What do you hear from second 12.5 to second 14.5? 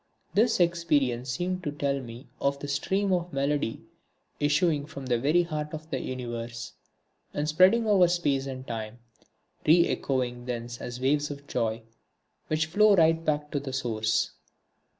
flow right back to the source.